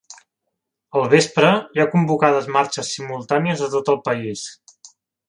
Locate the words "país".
4.09-4.49